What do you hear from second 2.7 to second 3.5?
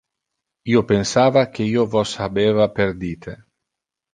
perdite.